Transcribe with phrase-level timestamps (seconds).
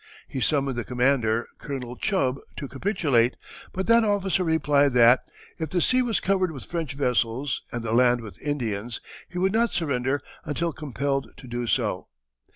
[0.27, 3.37] He summoned the commander, Colonel Chubb, to capitulate,
[3.71, 5.19] but that officer replied that,
[5.59, 9.51] "if the sea was covered with French vessels and the land with Indians, he would
[9.53, 12.07] not surrender until compelled to do so."